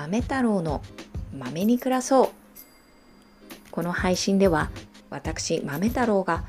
[0.00, 0.80] 豆太郎の
[1.38, 2.28] 豆に暮らそう。
[3.70, 4.70] この配信では
[5.10, 6.44] 私豆太郎が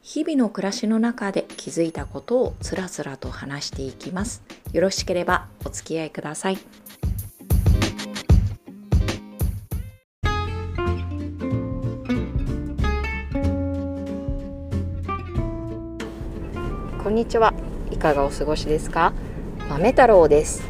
[0.00, 4.44] 日々の暮らしの中で気づいたことをつらつらと話していきます。
[4.72, 6.58] よろしければお付き合いください。
[17.02, 17.52] こんにちは。
[17.90, 19.12] いかがお過ごしですか？
[19.68, 20.62] 豆太郎です。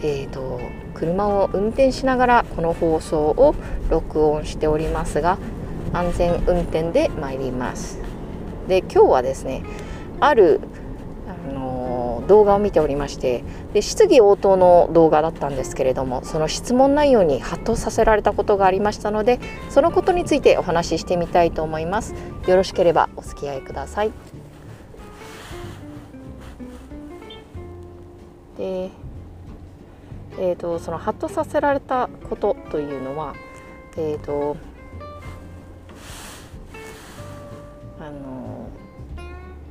[0.00, 0.58] えっ、ー、と
[0.96, 3.54] 車を運転しながらこの放送を
[3.90, 5.36] 録音しておりますが
[5.92, 8.00] 安全運転で参ります。
[8.66, 9.62] で今日はですね
[10.20, 10.60] ある
[11.28, 22.14] あの動画を見ておりましてで質疑応答の動画だったんですけれどもその質問内容にハッとさせられたことがありましたのでそのことについてお話ししてみたいと思います。
[22.46, 24.12] よろしければお付き合いください。
[28.56, 28.90] で
[30.38, 33.34] えーと、そのハッとさせられたことというのは、
[33.96, 34.56] えーと、
[37.98, 38.68] あの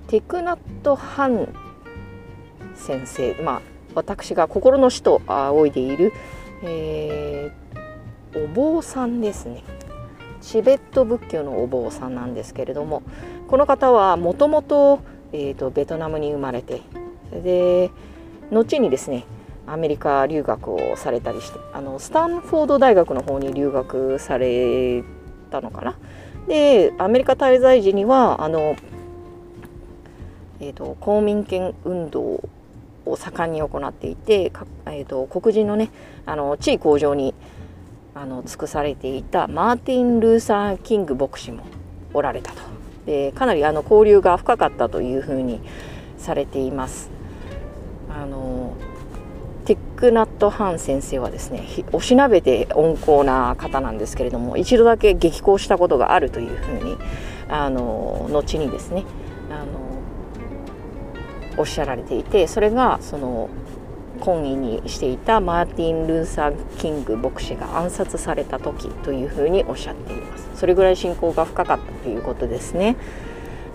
[0.07, 1.53] ティクナット・ハン
[2.75, 3.61] 先生、まあ、
[3.93, 6.13] 私が心の師と仰いでいる、
[6.63, 9.63] えー、お坊さんですね。
[10.41, 13.01] チベット仏教のお坊さんなんですけれども
[13.47, 14.99] この方はもともと
[15.31, 15.55] ベ
[15.87, 16.81] トナムに生まれて
[17.31, 17.89] で
[18.51, 19.25] 後にですね
[19.67, 25.03] アメリカ留学をされたりしてあのスタンフォード大学の方に留学され
[25.49, 25.95] たのかな？
[26.47, 28.75] でアメリカ滞在時にはあの、
[30.59, 32.47] えーと、公民権運動
[33.05, 34.51] を盛んに行っていて
[34.85, 35.89] えーと、黒人のね
[36.25, 37.33] あの地位向上に
[38.13, 41.63] あの尽くされていたマーティン・ルーサー・キング牧師も
[42.13, 42.61] おられたと
[43.05, 45.59] でかなりあの交流が深かったというふうに
[46.17, 47.09] されています。
[48.09, 48.73] あの
[49.65, 56.97] テックナット・ハン先生はですねおしなべて温厚な方なんですけれども一度だけ激高したことがあるというふうに
[57.49, 59.03] あの後にですね
[59.49, 59.85] あの
[61.57, 63.49] おっしゃられていてそれがその
[64.19, 70.49] 懇意にしていたマーティン・ルーサー・キング牧師が暗殺された時というふうにおっしゃっています。
[70.55, 72.95] それぐらい信仰が深かったということですね。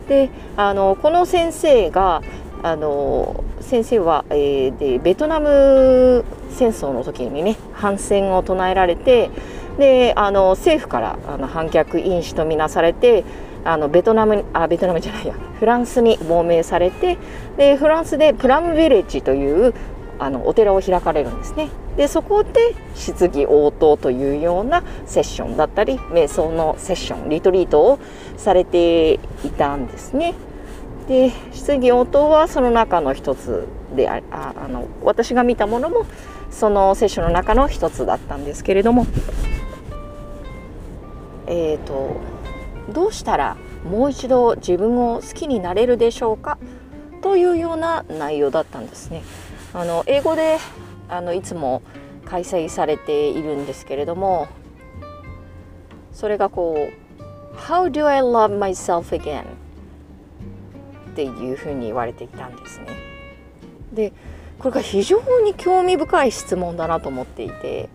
[0.09, 2.23] であのこの先生が
[2.63, 9.31] あの先生は、えー、でベトナム戦争の時にね反戦を唱えられて
[9.79, 13.25] であの政府からあの反逆因子とみなされて
[13.65, 17.17] あのベトナムあベトナムじゃないやフランスに亡命されて
[17.57, 19.73] でフランスでプラムヴィレッジという
[20.19, 21.69] あのお寺を開かれるんですね。
[21.97, 28.01] でそこで質疑応答というようなセッションだったり瞑想のセッションリトリートを
[28.37, 29.19] されてい
[29.57, 30.35] たんですね。
[31.11, 33.67] で質疑応答はその中の一つ
[33.97, 36.07] でああの私が見たものも
[36.53, 39.09] そのセッションの中の一つだったんですけれども
[41.49, 42.21] えっ、ー、と
[42.93, 46.59] どうしたらもう一度自分を好きになれるでしょうか？
[47.23, 49.25] というような内容だったんですね。
[49.75, 50.59] あの英語で
[51.09, 51.83] あのいつも
[52.25, 54.47] 開催されているんですけれども
[56.13, 57.23] それがこう
[57.59, 59.43] 「How do I love myself again?」
[61.29, 62.87] っていうふうに言われていたんですね。
[63.93, 64.13] で
[64.59, 67.89] これが非常に興味深い質問だなと思っていて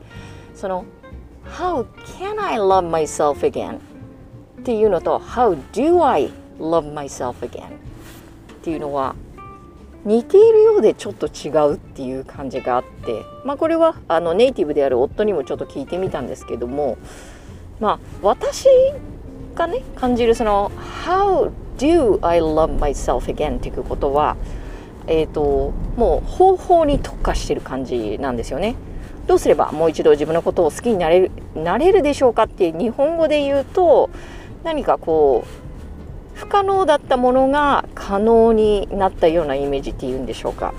[0.55, 0.85] その
[1.45, 1.85] 「How
[2.19, 3.77] can I love myself again?」
[4.59, 7.69] っていうのと「How do I love myself again?」っ
[8.63, 9.15] ていうのは
[10.03, 16.97] 似ているようでちょっと違うっていう感じがあってまあこれはあのネイティブである夫にもちょっと聞いてみたんですけども
[17.79, 18.67] まあ私
[19.55, 20.71] がね感じるその
[21.05, 24.35] 「How do I love myself again っていうことは、
[25.07, 28.75] えーと、もう方法に特化してる感じなんですよね。
[29.27, 34.11] どうすればもう一度自分のことを好きになれるなれるでしょうかって日本語で言うと
[34.63, 40.73] 何かこう不可能だったものが可能になったようなイメージっていうんでしょうか。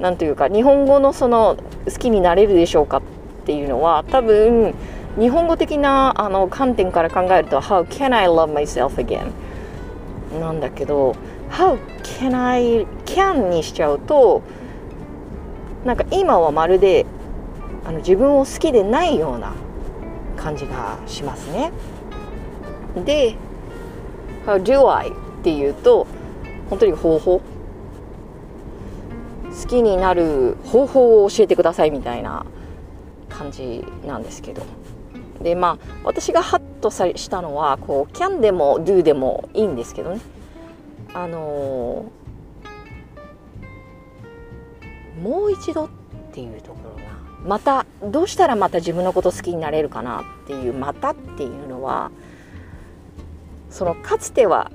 [0.00, 3.02] なんというか日本語のその好きになれるでしょうかっ
[3.46, 4.74] ていうのは多分
[5.18, 9.30] 日本語的なあの観点から考えると How can I love myself again?
[10.40, 11.14] なんだけど
[11.50, 14.42] How can I can にしちゃうと
[15.84, 17.06] なんか今はまるで
[17.84, 19.54] あの自分を好きでないような
[20.36, 21.70] 感じがしますね。
[23.04, 23.36] で
[24.46, 25.12] How do I っ
[25.44, 26.06] ていうと
[26.70, 27.40] 本当に方法
[29.62, 32.44] 好きになる方法を教えてくださいみたいな
[33.28, 34.62] 感じなんですけど
[35.44, 40.20] でまあ私がハッとしたのはこう can でも do でもいいんですけどね。
[41.12, 45.88] あのー、もう一度っ
[46.32, 47.02] ていうところが
[47.46, 52.10] またどうしたらまた自分のこと好きになれるかなっていう「また」っていうのは
[53.70, 54.72] そのかつては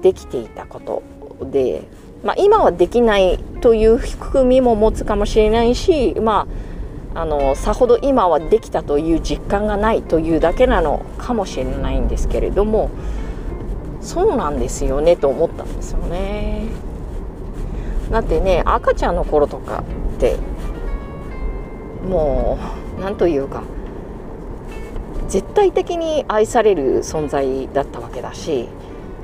[0.00, 1.02] できていたこと
[1.44, 1.82] で、
[2.22, 6.67] まあ、今はできないという含みも持つかもしれないしまあ
[7.14, 12.90] あのさほど今はできたという実感がないというだけなのかもしれないんですけれども
[14.00, 16.68] そうなんですよねと思ったんですよね。
[18.10, 19.82] だってね赤ちゃんの頃とか
[20.16, 20.36] って
[22.08, 22.58] も
[22.96, 23.62] う何というか
[25.28, 28.68] 絶対的に愛される存在だったわけだし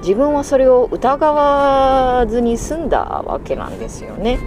[0.00, 4.38] 自分はそれを疑わずに済んだわけなんですよね。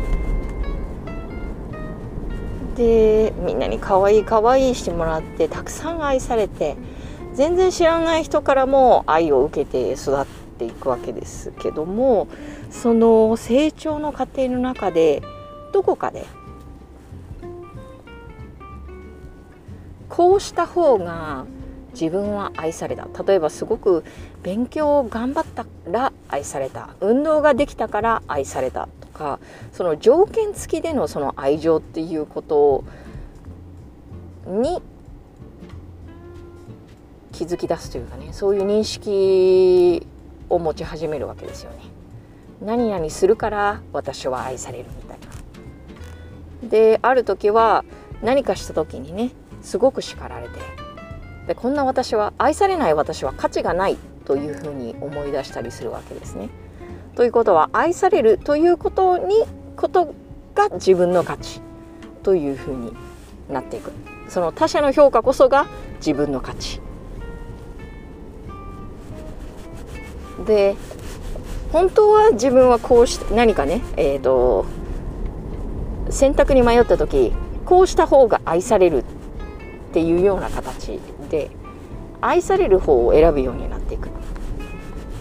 [2.77, 6.77] でみんなに可愛い可愛いしてもらってたくさん愛されて
[7.33, 10.25] 全然知らない人からも愛を受けて育っ
[10.57, 12.27] ていくわけですけども
[12.69, 15.23] その成長の過程の中で
[15.73, 16.25] どこかで
[20.07, 21.45] こうした方が
[21.99, 23.07] 自分は愛された。
[23.23, 24.03] 例えばすごく
[24.43, 26.89] 勉強を頑張ったら愛された。
[27.01, 29.06] 運動ができたから愛されたと。
[29.17, 29.39] か
[29.71, 32.83] その条件付きでのその愛情っていうこと
[34.45, 34.81] に
[37.33, 40.05] 気づき出すというかねそういう認識
[40.49, 41.77] を持ち始めるわけですよね。
[42.61, 45.19] 何々するから私は愛されるみたい
[46.63, 46.69] な。
[46.69, 47.85] である時は
[48.23, 49.31] 何かした時にね
[49.61, 50.59] すごく叱られて
[51.47, 56.49] でこんな私は愛されない私は価値がないというふうに思い出したりするわけですね。
[57.17, 59.33] ということは愛されるということに
[59.75, 60.13] こと
[60.53, 61.61] が自分の価値
[62.21, 62.93] というふうに
[63.49, 63.91] なっていく。
[64.29, 65.65] その他者の評価こそが
[65.95, 66.79] 自分の価値。
[70.45, 70.75] で
[71.71, 74.67] 本当は自分はこうして何かねえっ、ー、と
[76.11, 77.33] 選択に迷った時
[77.65, 79.03] こうした方が愛されるっ
[79.91, 80.99] ていうような形
[81.31, 81.49] で
[82.21, 83.76] 愛される方を選ぶようになっていく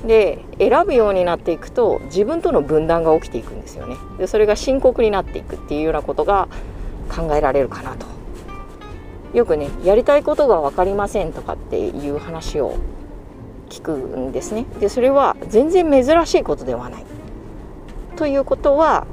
[0.07, 3.97] で選ぶようになっていくと自分との分断が起きていくんですよね。
[4.19, 6.49] でそれが深刻になっていくっていうようなことが
[7.09, 8.07] 考えられるかなと。
[9.35, 12.77] よくねやりたいことが分かりませんとかっていう話を
[13.69, 14.67] 聞くんですね。
[14.81, 17.05] でそれは全然珍しいことではない。
[18.17, 19.07] ということは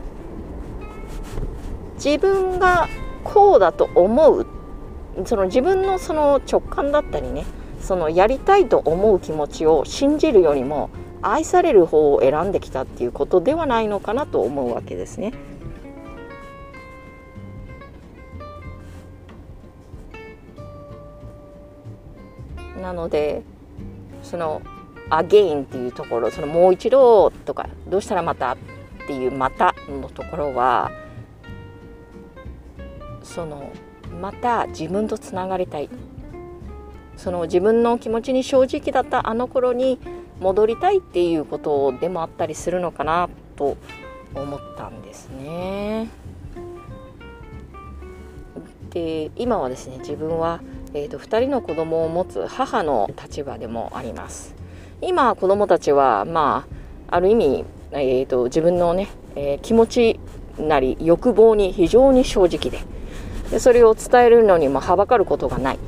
[1.95, 2.87] 自分が
[3.23, 4.45] こうだと思う
[5.25, 7.45] その自分のその直感だったりね
[7.83, 10.89] そのやりたいと思う気持ちを信じるよりも
[11.21, 15.33] 愛される方を選んできたっていうことではないのかなと思うわけですね。
[22.81, 23.43] なので
[24.23, 24.61] その
[25.09, 28.57] 「アゲイン」っていうところその「もう一度」とか「どうしたらまた」っ
[29.07, 30.91] ていう「また」のところは
[33.21, 33.71] その
[34.21, 35.89] また自分とつながりたい
[37.17, 39.99] その自分の気持ちに正直だったあの頃に
[40.39, 43.77] 戻りたいっていうことでもあったりするのかなと
[44.35, 46.09] 思ったんですね。
[48.89, 50.61] で今はですね自分は、
[50.93, 54.55] えーと、2人の子供を持つ母の立場でもあります。
[55.01, 56.65] 今子供たちはま
[57.09, 60.19] あある意味、えーと、自分のね、えー、気持ち
[60.57, 62.79] なり欲望に非常に正直で
[63.51, 65.79] でそれを伝えるのにもはばかることがない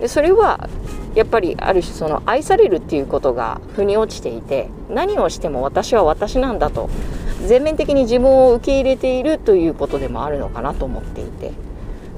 [0.00, 0.68] でそれは
[1.14, 6.88] やっぱりある種その愛されるっていうことが腑に落ちていて何をしても私は私なんだと
[7.46, 11.52] 全面的に自分を受け入れているということでもあるのかなと思っていて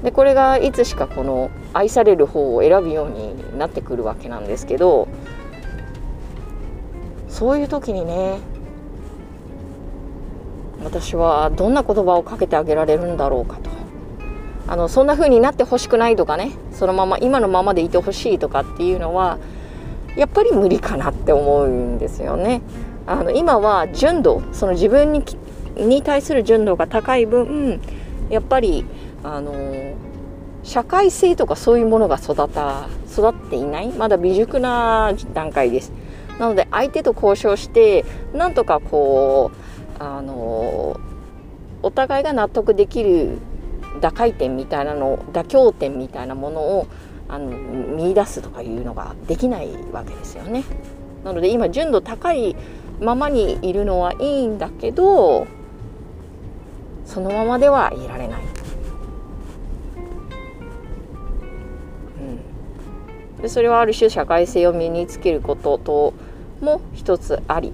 [0.03, 5.07] でこれがいつしかこの愛される方を選ぶようになってくるわけなんですけど
[7.27, 8.37] そういう時にね
[10.83, 13.72] 私はどんな言葉をかけてあげられるんだろうかと。
[14.73, 19.37] あのそんな風になってほしくないとかねそのまま今のままでいてほしいとかっていうのは
[20.15, 22.63] やっぱり無理かなって思うんですよね。
[23.05, 25.23] あの今は純度その自分に
[25.77, 27.81] に対する純度が高い分
[28.31, 28.83] やっぱり
[29.23, 29.93] あの
[30.63, 35.91] 社会性とかそういうものが育た育っていないまだ未熟な段階です。
[36.39, 39.51] なので相手と交渉してなんとかこ
[39.99, 40.99] うあの
[41.83, 43.37] お互いが納得できる
[44.03, 46.87] 打開点みたいなの妥協点みたいなものを
[47.29, 50.65] あの見出すとかいうのができないわけですよね。
[51.23, 52.57] なので今純度高い
[52.99, 55.47] ままにいるのはいいんだけど
[57.05, 58.41] そのままではいられない。
[63.37, 66.13] うん、でそれはある種社会性を身につけることと
[66.59, 67.71] も一つあり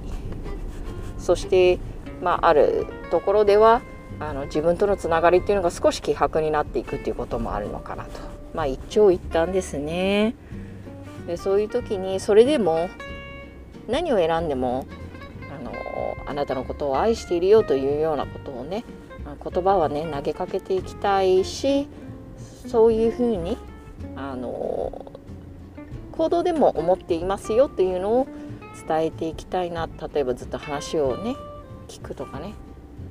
[1.17, 1.79] そして、
[2.21, 3.81] まあ、あるところでは
[4.19, 8.11] あの自分とのつながりっていうのが少し希薄になっていくっていうこともあるのかなと。
[8.53, 10.35] まあ一長一短ですね。
[11.27, 12.89] でそういう時にそれでも
[13.87, 14.85] 何を選んでも
[15.55, 15.71] あの
[16.25, 18.83] あなたのことを愛しているよというようなことをね
[19.43, 21.87] 言葉はね投げかけていきたいし
[22.67, 23.57] そういうふうに
[24.15, 25.11] あの
[26.11, 28.27] 行動でも思っていますよというのを
[28.87, 29.87] 伝えていきたいな。
[30.13, 31.35] 例えばずっと話をね
[31.87, 32.53] 聞くとかね。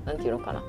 [0.05, 0.63] 何て言うのかな。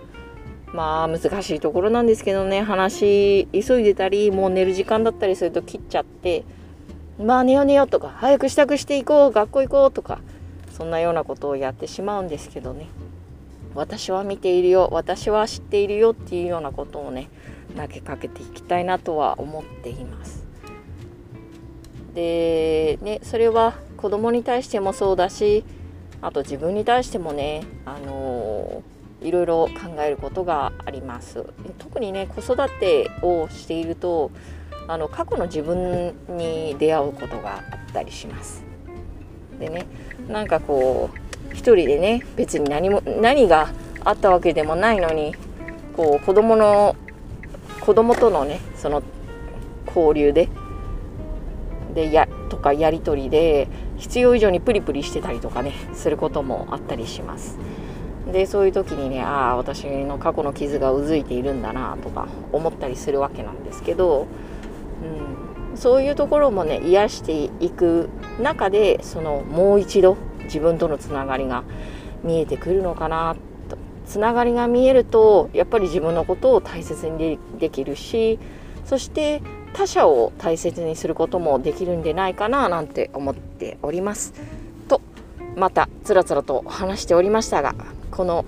[0.74, 6.44] まあ難しいところなんですけどね話急いでたりもう寝る時間だったりすると切っちゃって
[7.20, 10.20] まあ寝よう寝ようとか早く支度していこう学校行こうとか
[10.72, 12.88] そんなようなことをやってしまうんですけどね
[13.76, 17.30] 私は見ているよ私は知っているよっていうようなことをね
[17.76, 20.46] 投げかけていきたいなとは思っています。
[22.14, 25.64] でねそれは子供に対してもそうだし
[26.22, 28.82] あと自分に対してもねあの
[29.22, 31.46] いろいろ考えることがあります
[31.78, 34.32] 特にね子育てをしていると
[34.88, 38.64] あの過去の自分に出会うことがあったりします
[39.60, 39.86] でね
[40.28, 43.70] なんかこう一人でね別に何も何が
[44.04, 45.36] あったわけでもないのに
[45.96, 46.96] こう子供の
[47.82, 49.04] 子供とのねその
[49.88, 50.50] 交流で
[51.94, 57.58] でやとかやり取りで必要以上にプリプリしてたりとかねすることもあったりします。
[58.32, 64.28] でそういう時にねああ私の過去の傷がうずいているんだなとか思ったりするわけなんですけど、
[65.72, 68.10] うん、そういうところもね癒していく
[68.42, 71.64] 中でそのもう一度自分とのつながりが
[72.24, 73.36] 見えてくるのかな
[73.70, 78.40] とつながりが見えるとやっぱり自分のことを大切にできるし
[78.86, 79.42] そして
[79.74, 84.34] 他者を大切にすることもできるんでないかななんて思っております。
[84.88, 85.02] と
[85.56, 87.76] またつらつらと話しておりましたが
[88.20, 88.44] この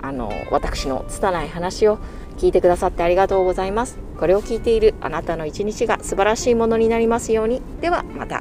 [0.00, 1.98] あの私の拙い話を
[2.36, 3.98] 聞いてくださってありがとうございます。
[4.20, 7.60] これを聞いているあなたの一日が素晴らしいものになりますように。
[7.80, 8.40] ではまた。